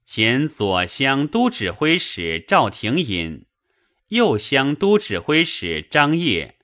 [0.05, 3.47] 前左乡都指挥使赵廷隐，
[4.09, 6.59] 右乡都指挥使张掖，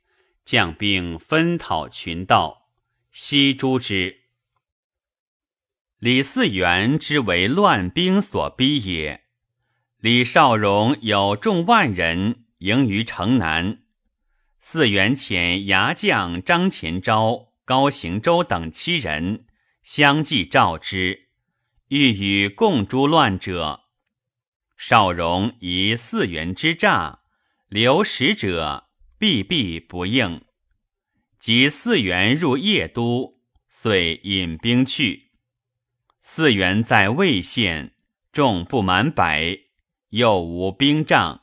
[0.45, 2.69] 将兵分讨群盗，
[3.11, 4.19] 悉诛之。
[5.97, 9.23] 李嗣源之为乱兵所逼也。
[9.97, 13.83] 李少荣有众万人迎于城南，
[14.73, 19.45] 嗣源遣牙将张前昭、高行周等七人
[19.83, 21.27] 相继召之，
[21.89, 23.81] 欲与共诛乱者。
[24.77, 27.19] 少荣以四元之诈，
[27.67, 30.41] 留使者，必必不应。
[31.37, 35.31] 及四元入邺都，遂引兵去。
[36.21, 37.93] 四元在魏县，
[38.31, 39.59] 众不满百，
[40.11, 41.40] 又无兵仗。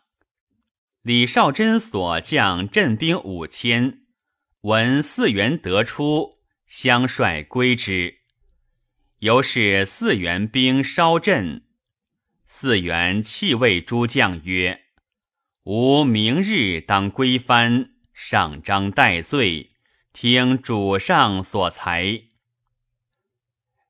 [1.09, 4.03] 李少贞所将镇兵五千，
[4.61, 8.18] 闻四元得出，相率归之。
[9.21, 11.64] 由是四元兵烧镇。
[12.44, 14.83] 四元弃谓诸将曰
[15.64, 19.71] ：“吾明日当归藩，上章待罪，
[20.12, 22.25] 听主上所裁。”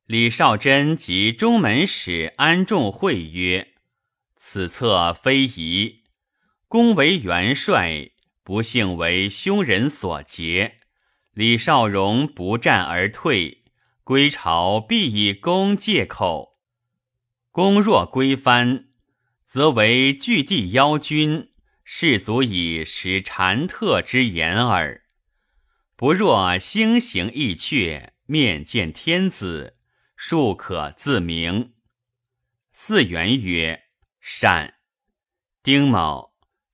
[0.07, 3.74] 李少贞及中门使安仲会曰
[4.38, 5.97] ：“此策非宜。
[6.68, 8.11] 公为元帅，
[8.42, 10.81] 不幸为凶人所劫。
[11.33, 13.64] 李少荣不战而退，
[14.04, 16.59] 归朝必以公借口。
[17.50, 18.88] 公若归藩，
[19.46, 21.48] 则为据地邀军，
[21.85, 25.04] 士足以识禅特之言耳。
[25.96, 29.76] 不若星行意阙，面见天子。”
[30.20, 31.74] 庶可自明。
[32.72, 33.85] 四元曰
[34.20, 34.74] ：“善。”
[35.62, 36.27] 丁卯，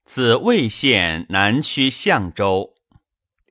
[0.05, 2.75] 自魏县南驱相州，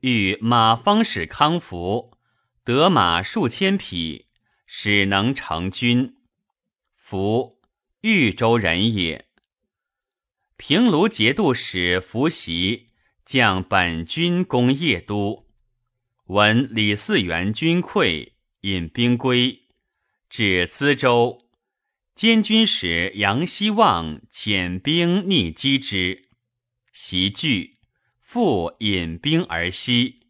[0.02, 2.18] 遇马方使康福，
[2.64, 4.28] 得马数千匹，
[4.66, 6.16] 使能成军。
[6.96, 7.60] 福，
[8.02, 9.26] 豫州人也。
[10.56, 12.88] 平卢节度使伏袭
[13.26, 15.48] 将本军攻邺都，
[16.28, 19.64] 闻李嗣源军溃，引兵归。
[20.30, 21.50] 至淄州，
[22.16, 26.30] 监军使杨希望遣兵逆击之，
[26.94, 27.80] 袭拒，
[28.22, 30.28] 复引兵而西。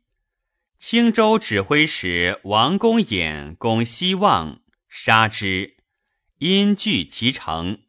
[0.79, 5.77] 青州指挥使王公衍攻希望，杀之，
[6.39, 7.83] 因据其城。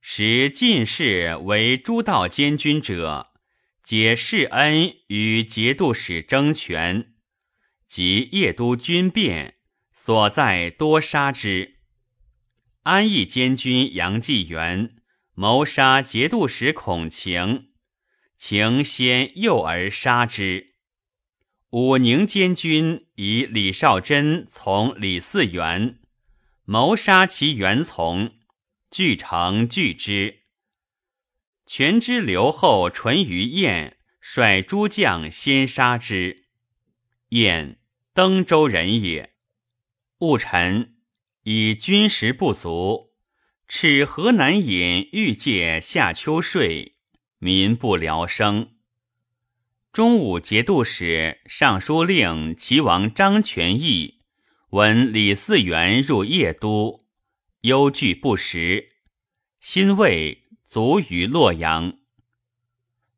[0.00, 3.32] 时进士为诸道监军者，
[3.82, 7.14] 皆世恩与节度使争权，
[7.86, 9.54] 及邺都军变。
[9.92, 11.78] 所在多杀之。
[12.82, 14.95] 安邑监军杨继元
[15.38, 17.68] 谋杀节度使孔晴，
[18.38, 20.76] 晴先诱而杀之。
[21.72, 25.98] 武宁监军以李少贞从李嗣源，
[26.64, 28.32] 谋杀其元从，
[28.90, 30.44] 据城拒之。
[31.66, 36.46] 权之留后淳于晏率诸将先杀之。
[37.28, 37.78] 晏
[38.14, 39.34] 登州人也。
[40.20, 40.96] 戊辰，
[41.42, 43.05] 以军食不足，
[43.68, 46.94] 敕河南尹欲借夏秋税，
[47.38, 48.70] 民不聊生。
[49.92, 54.20] 中武节度使、尚书令齐王张全义
[54.70, 57.04] 闻李嗣源入邺都，
[57.62, 58.90] 忧惧不食，
[59.58, 61.98] 心畏，卒于洛阳。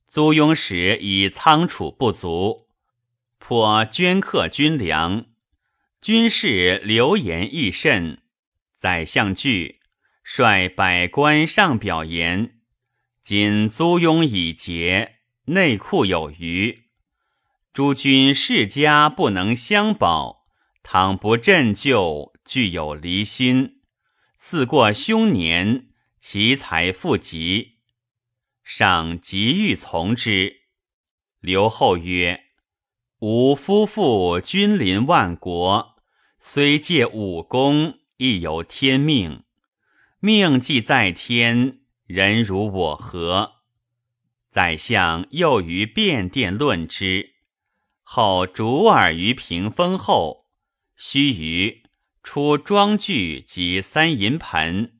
[0.06, 2.68] 租庸使以仓储不足，
[3.38, 5.26] 颇捐克军粮，
[6.00, 8.22] 军事流言益甚。
[8.78, 9.77] 宰相惧，
[10.30, 12.60] 率百官上表言：
[13.22, 16.84] 今租庸已竭，内库有余，
[17.72, 20.44] 诸君世家不能相保，
[20.82, 23.80] 倘不振救，具有离心。
[24.36, 25.88] 自过凶年，
[26.20, 27.78] 其财富极。
[28.62, 30.64] 上急欲从之，
[31.40, 32.44] 刘后曰
[33.20, 35.96] ：“吾夫妇君临万国，
[36.38, 39.44] 虽借武功，亦有天命。
[40.20, 43.52] 命既在天，人如我何？”
[44.50, 47.34] 宰相又于便殿论之，
[48.02, 50.46] 后主耳于屏风后，
[50.96, 51.82] 须臾
[52.22, 54.98] 出庄具及三银盆，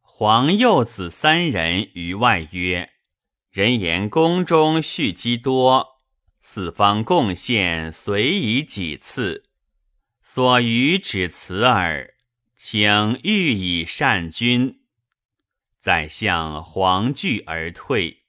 [0.00, 2.90] 皇幼子三人于外曰。
[3.50, 6.00] 人言宫中蓄积多，
[6.38, 9.44] 四方贡献随以几次，
[10.22, 12.14] 所余只此耳。
[12.60, 14.80] 请欲以善君。
[15.78, 18.24] 宰相惶惧而退。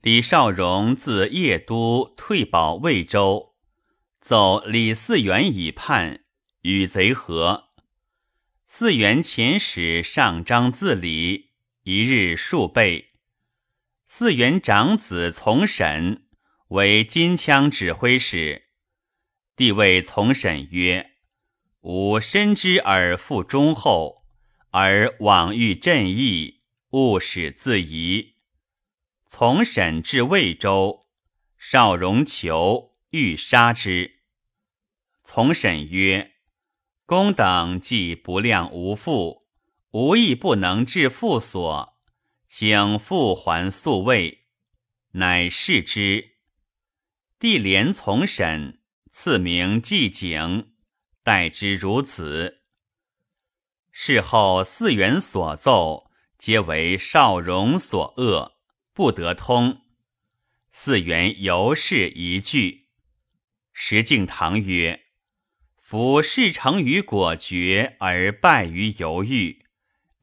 [0.00, 3.56] 李少荣自邺都退保魏州，
[4.20, 6.24] 奏李嗣源以叛，
[6.62, 7.70] 与贼合。
[8.70, 11.50] 嗣源遣使上章自礼，
[11.82, 13.10] 一日数倍。
[14.08, 16.28] 嗣元长子从审
[16.68, 18.68] 为金枪指挥使，
[19.56, 21.14] 帝谓从审曰
[21.90, 24.22] ：“吾深知尔父忠厚，
[24.72, 26.60] 而往欲朕义，
[26.90, 28.34] 勿使自疑。”
[29.26, 31.06] 从审至魏州，
[31.56, 34.18] 少荣求欲杀之。
[35.24, 36.32] 从审曰
[37.06, 39.46] ：“公等既不量无父，
[39.92, 41.96] 无亦不能治父所。”
[42.46, 44.44] 请复还宿卫，
[45.12, 46.32] 乃释之。
[47.38, 50.67] 帝怜从审，赐名季景，
[51.28, 52.62] 待之如此。
[53.92, 58.56] 事后四元所奏，皆为少荣所恶，
[58.94, 59.82] 不得通。
[60.70, 62.86] 四元由是一句。
[63.74, 65.02] 石敬瑭曰
[65.76, 69.66] ：“夫事成于果决，而败于犹豫。”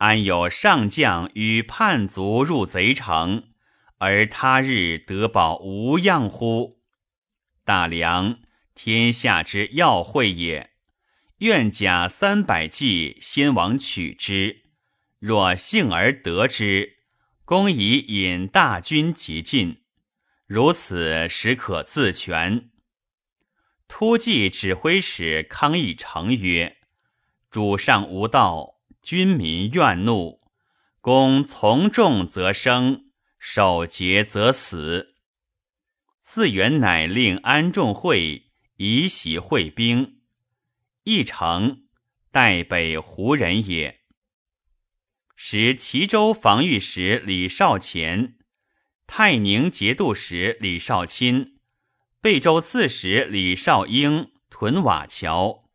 [0.01, 3.49] 安有上将与叛卒入贼城，
[3.99, 6.81] 而他日得保无恙乎？
[7.63, 8.39] 大梁
[8.73, 10.71] 天下之要会也。
[11.39, 14.63] 愿假三百骑，先王取之。
[15.19, 16.97] 若幸而得之，
[17.43, 19.83] 公以引大军急进。
[20.45, 22.69] 如此时可自全。
[23.88, 26.77] 突骑指挥使康义成曰
[27.51, 28.73] ：“主上无道。”
[29.05, 30.41] 军民怨怒，
[30.99, 35.13] 公从众则生，守节则死。
[36.23, 40.14] 四元乃令安仲会移袭会兵，
[41.05, 41.83] 义城
[42.31, 44.01] 代北胡人也。
[45.35, 48.35] 时齐州防御使李少乾、
[49.05, 51.59] 泰宁节度使李少钦、
[52.19, 55.69] 贝州刺史李少英屯瓦桥。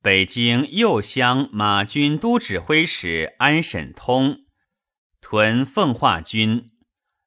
[0.00, 4.46] 北京右乡马军都指挥使安审通
[5.20, 6.70] 屯奉化军，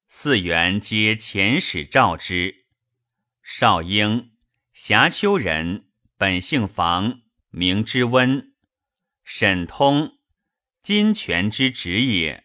[0.08, 2.64] 四员皆遣使召之。
[3.44, 4.32] 少英，
[4.72, 5.83] 峡丘人，
[6.16, 8.54] 本姓房，名之温。
[9.24, 10.18] 沈通，
[10.82, 12.44] 金泉之侄也。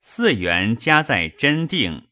[0.00, 2.08] 四员家在真定。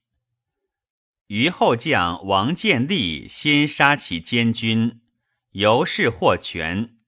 [1.28, 5.00] 虞后将王建立先杀其监军。
[5.52, 6.98] 由是获权，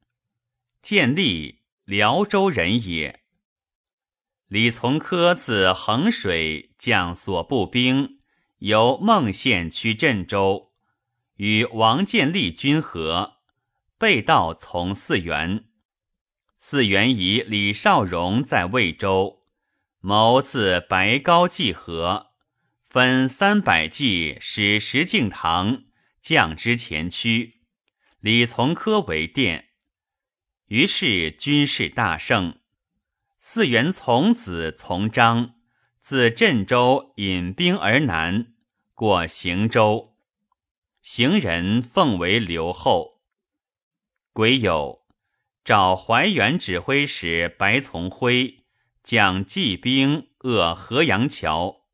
[0.80, 3.22] 建立辽州人也。
[4.46, 8.18] 李从珂自衡水将所部兵
[8.58, 10.69] 由孟县趋镇州，
[11.40, 13.38] 与王建立军合，
[13.96, 15.64] 被盗从四元。
[16.58, 19.46] 四元以李少荣在魏州，
[20.00, 22.32] 谋自白高济河，
[22.90, 25.84] 分三百骑使石敬瑭
[26.20, 27.62] 将之前驱。
[28.20, 29.70] 李从珂为殿，
[30.66, 32.58] 于是军事大胜。
[33.40, 35.54] 四元从子从章
[36.02, 38.52] 自镇州引兵而南，
[38.92, 40.09] 过行州，
[41.12, 43.20] 行人奉为留后。
[44.32, 45.00] 癸酉，
[45.64, 48.62] 召怀远指挥使白从辉
[49.02, 51.88] 将骑兵扼河阳桥。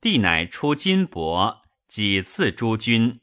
[0.00, 3.20] 帝乃出金帛，几次诸军。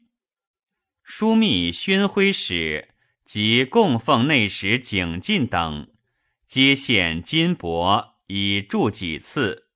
[1.02, 2.90] 枢密宣徽使
[3.24, 5.90] 及供奉内史景进等，
[6.46, 9.70] 皆献金帛以助几次。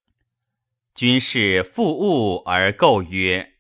[0.95, 3.53] 军士负物而构曰：“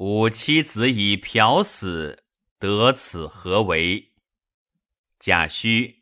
[0.00, 2.24] 吾妻子已嫖死，
[2.58, 4.12] 得此何为？”
[5.20, 5.96] 贾诩、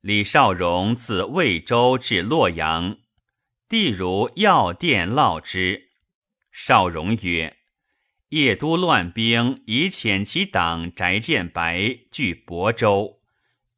[0.00, 2.98] 李少荣自魏州至洛阳，
[3.68, 5.90] 帝如药店烙之。
[6.50, 7.56] 少荣曰
[8.30, 13.20] ：“叶都乱兵，以遣其党翟建白据亳州，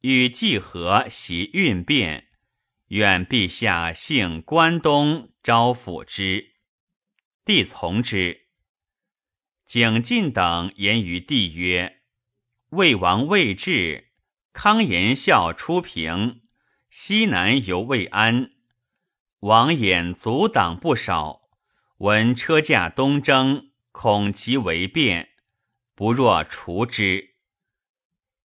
[0.01, 2.29] 与季和袭运变，
[2.87, 6.55] 愿陛下幸关东。”招抚之，
[7.45, 8.38] 帝从之。
[9.69, 12.01] 景进等言于帝曰
[12.73, 14.09] ：“魏王未至，
[14.51, 16.41] 康延孝出平，
[16.89, 18.49] 西南犹未安。
[19.41, 21.51] 王衍阻挡不少，
[21.97, 25.29] 闻车驾东征，恐其为变，
[25.93, 27.35] 不若除之。”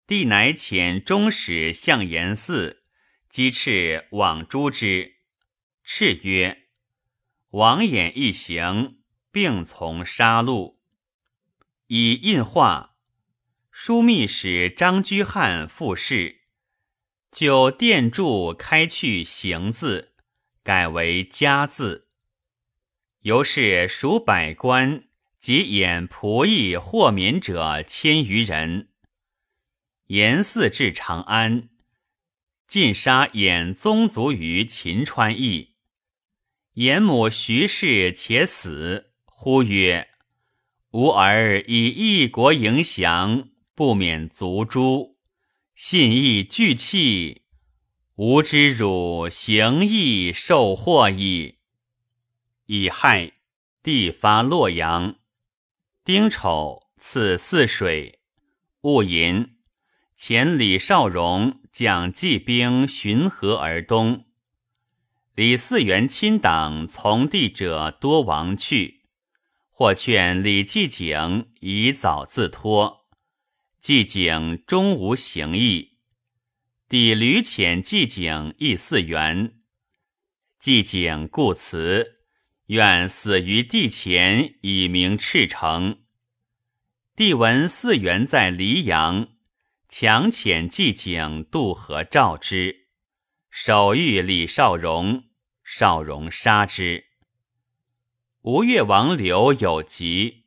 [0.06, 2.80] 帝乃遣中使向延嗣
[3.30, 5.14] 击斥往诛之。
[5.82, 6.64] 敕曰。
[7.52, 8.98] 王衍一行，
[9.32, 10.75] 并从杀戮。
[11.88, 12.96] 以印画，
[13.72, 16.40] 枢密使张居翰复试，
[17.30, 20.14] 就殿柱开去行字，
[20.64, 22.08] 改为家字。
[23.20, 25.04] 由是数百官
[25.38, 28.88] 及演仆役获免者千余人。
[30.06, 31.68] 严嗣至长安，
[32.66, 35.74] 尽杀演宗族于秦川邑。
[36.74, 40.08] 严母徐氏且死，呼曰
[40.96, 45.18] ：“吾儿以一国迎降，不免族诛。
[45.74, 47.42] 信义俱弃，
[48.14, 51.58] 吾之汝行义受祸矣。”
[52.64, 53.32] 乙亥，
[53.82, 55.16] 帝发洛阳。
[56.02, 58.20] 丁丑，赐泗水。
[58.80, 59.50] 戊寅，
[60.18, 64.24] 遣李少荣将骑兵巡河而东。
[65.34, 68.95] 李嗣源亲党从弟者多亡去，
[69.78, 73.06] 或劝李继景以早自托，
[73.78, 75.98] 继景终无行意。
[76.88, 79.58] 帝屡遣继景诣嗣源，
[80.58, 82.22] 继景故辞，
[82.68, 85.98] 愿死于帝前以明赤诚。
[87.14, 89.28] 帝闻嗣源在黎阳，
[89.90, 92.86] 强遣继景渡河召之，
[93.50, 95.24] 手谕李少荣。
[95.62, 97.05] 少荣杀之。
[98.46, 100.44] 吴越王刘有疾，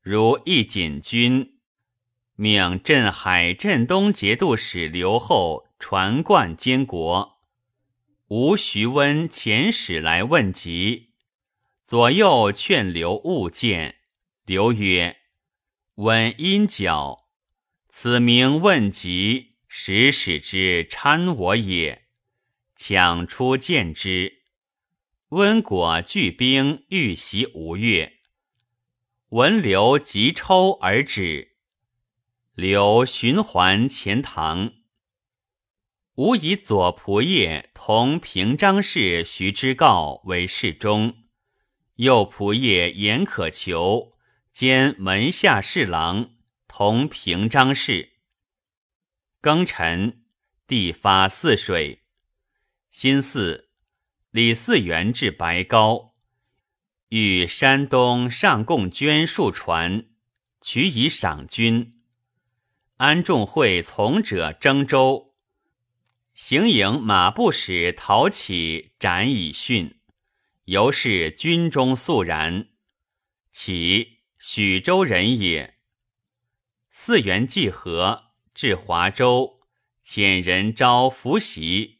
[0.00, 1.58] 如一锦军，
[2.36, 7.40] 命镇海镇东节度使刘后传冠监国。
[8.28, 11.14] 吴徐温遣使来问疾，
[11.84, 13.96] 左右劝刘勿见。
[14.46, 15.16] 刘曰
[15.98, 17.24] ：“温阴角，
[17.88, 22.04] 此名问疾，使使之参我也。
[22.76, 24.41] 抢出见之。”
[25.32, 28.18] 温果聚兵欲袭吴越，
[29.30, 31.56] 闻刘急抽而止。
[32.54, 34.74] 刘循环前堂。
[36.16, 41.14] 吾以左仆射同平章事徐之诰为侍中，
[41.94, 44.12] 右仆射严可求
[44.50, 46.34] 兼门下侍郎
[46.68, 48.18] 同平章事。
[49.40, 50.26] 庚辰，
[50.66, 52.02] 地发泗水。
[52.90, 53.71] 辛巳。
[54.32, 56.14] 李嗣源至白高，
[57.10, 60.06] 与山东上贡捐数船，
[60.62, 62.00] 取以赏军。
[62.96, 65.34] 安仲会从者征州，
[66.32, 70.00] 行营马步使陶起斩以训，
[70.64, 72.68] 由是军中肃然。
[73.50, 75.76] 起许州人也。
[76.90, 79.60] 嗣源既和，至华州，
[80.02, 81.98] 遣人招伏袭。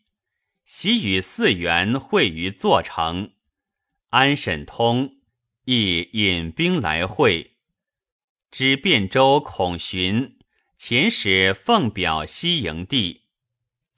[0.74, 3.34] 其与四元会于坐城，
[4.08, 5.18] 安审通
[5.66, 7.58] 亦引兵来会。
[8.50, 10.38] 知汴州孔寻
[10.78, 13.26] 遣使奉表西营地，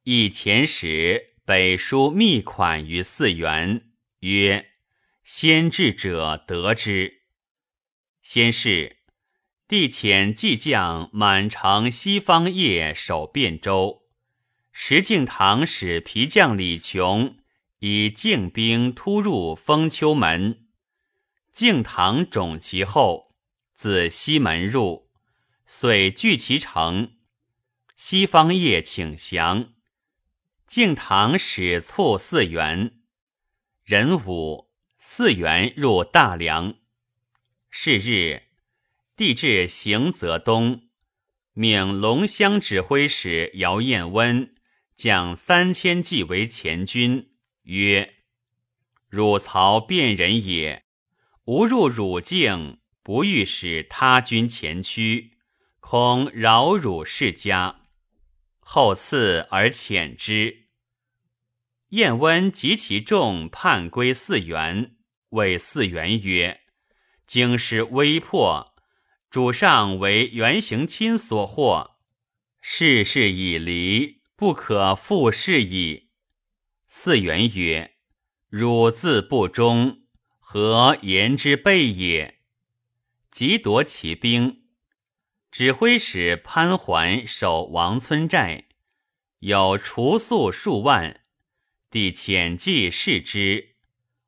[0.03, 4.73] 亦遣使北书密款于四元，曰
[5.23, 7.23] ：“先至者得之。”
[8.21, 8.97] 先是，
[9.69, 14.04] 帝遣季将满城西方业守汴州。
[14.77, 17.39] 石敬瑭使皮将李琼
[17.79, 20.67] 以靖兵突入封丘门，
[21.53, 23.37] 敬瑭种其后，
[23.73, 25.09] 自西门入，
[25.65, 27.13] 遂据其城。
[27.95, 29.73] 西方业请降。
[30.67, 32.99] 敬堂使促四元。
[33.85, 36.75] 人武，四元入大梁。
[37.71, 38.43] 是日，
[39.15, 40.89] 帝至行泽东，
[41.53, 44.54] 命龙乡指挥使姚彦温
[44.95, 47.31] 将三千骑为前军，
[47.63, 48.15] 曰
[49.09, 50.85] ：“汝曹辨人也，
[51.45, 55.37] 吾入汝境。”不欲使他军前驱，
[55.79, 57.83] 恐扰汝世家，
[58.61, 60.69] 后赐而遣之。
[61.91, 64.97] 燕温及其众叛归四原，
[65.29, 66.63] 谓四原曰
[67.29, 68.75] ：“京师危迫，
[69.29, 71.99] 主上为原行亲所获，
[72.63, 76.11] 世事已离，不可复事矣。”
[76.87, 77.97] 四元曰
[78.49, 80.03] ：“汝自不忠，
[80.39, 82.41] 何言之备也？”
[83.31, 84.63] 即夺其兵，
[85.51, 88.67] 指挥使潘桓守王村寨，
[89.41, 91.23] 有除粟数万，
[91.91, 93.75] 帝遣骑视之，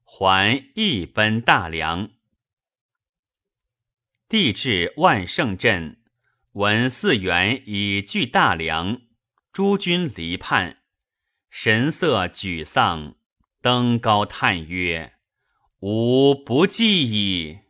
[0.03, 2.11] 还亦奔大梁。
[4.29, 6.03] 帝至万盛镇，
[6.55, 9.03] 闻四元已据大梁，
[9.57, 10.83] 诸军离叛，
[11.49, 13.17] 神色沮丧，
[13.63, 15.15] 登高叹曰
[15.81, 17.61] ：“吾不计矣。”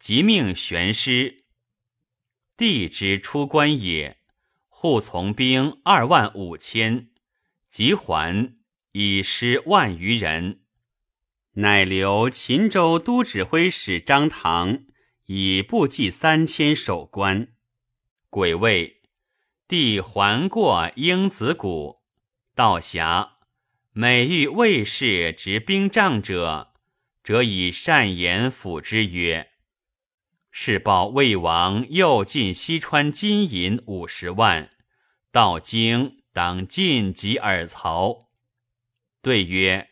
[0.00, 1.44] 即命悬师，
[2.56, 4.18] 帝之出关也。
[4.66, 7.10] 护从兵二万五千，
[7.68, 8.56] 即还，
[8.90, 10.62] 以失万余人。
[11.52, 14.86] 乃留秦州都指挥使张唐
[15.26, 17.52] 以部骑三千守关。
[18.28, 18.99] 癸未，
[19.70, 22.00] 帝还过英子谷，
[22.56, 23.34] 道峡，
[23.92, 26.72] 每遇卫士执兵仗者，
[27.22, 29.52] 则以善言抚之曰。
[30.50, 34.70] 是报魏王又进西川金银五十万，
[35.30, 38.28] 到京当尽及尔曹。
[39.22, 39.90] 对曰：“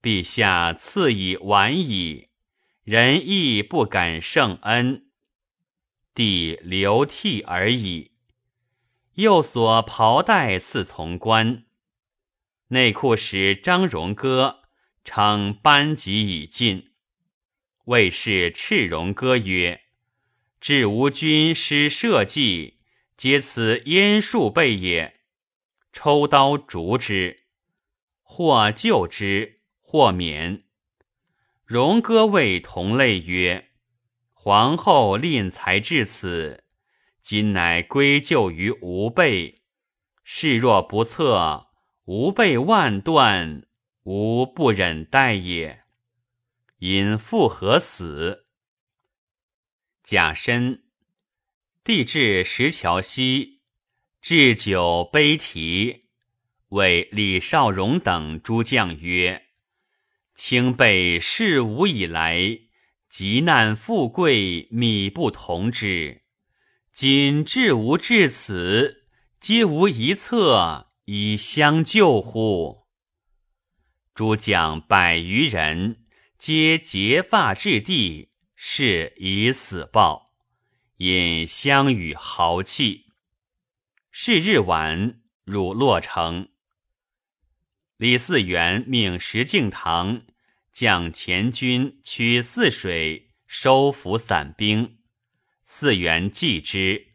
[0.00, 2.28] 陛下赐以晚矣，
[2.84, 5.10] 人亦不敢圣恩，
[6.14, 8.09] 帝流涕而已。”
[9.20, 11.64] 又所袍带赐从官。
[12.68, 14.62] 内库使张荣歌
[15.04, 16.92] 称班级已尽。
[17.84, 19.82] 魏氏赤荣歌曰
[20.60, 22.78] ：“至吾军师社稷，
[23.16, 25.20] 皆此燕术备也。
[25.92, 27.40] 抽刀逐之，
[28.22, 30.64] 或救之，或免。”
[31.66, 33.70] 荣歌谓同类曰
[34.32, 36.64] ：“皇后吝才至此，
[37.22, 39.62] 今乃归咎于吾辈。
[40.24, 41.68] 事若不测，
[42.04, 43.66] 吾辈万断，
[44.04, 45.84] 吾不忍待也。”
[46.78, 48.46] 因复何死。
[50.02, 50.84] 甲申，
[51.84, 53.60] 帝至石桥西，
[54.20, 56.06] 置酒杯啼，
[56.68, 59.48] 谓李少荣等诸将曰
[60.34, 62.58] ：“卿辈事无以来，
[63.10, 66.19] 急难富贵，米不同之。
[66.92, 69.04] 今至吾至此，
[69.40, 72.86] 皆无一策以相救乎？”
[74.14, 75.96] 诸将百余人。
[76.38, 80.32] 皆结发至地，是以死报，
[80.96, 83.04] 引相与豪气。
[84.10, 86.48] 是日晚，入洛城。
[87.98, 90.22] 李嗣源命石敬瑭
[90.72, 94.99] 将前军取泗水，收服散兵。
[95.72, 97.12] 嗣源继之。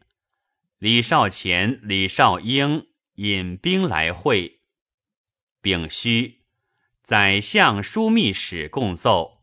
[0.78, 4.60] 李少乾、李少英引兵来会。
[5.60, 6.46] 丙戌。
[7.04, 9.42] 宰相、枢密使共奏：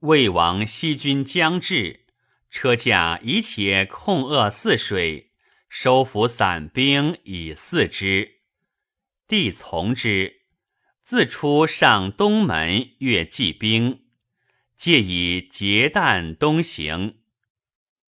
[0.00, 2.06] 魏王西军将至，
[2.50, 5.32] 车驾一且控扼泗水，
[5.68, 8.40] 收服散兵以四之。
[9.28, 10.40] 帝从之，
[11.02, 14.06] 自出上东门，越骑兵，
[14.76, 17.18] 借以截弹东行。